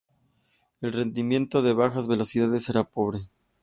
El 0.81 0.93
rendimiento 0.93 1.59
a 1.59 1.73
bajas 1.75 2.07
velocidades 2.07 2.67
era 2.69 2.83
pobre. 2.83 3.19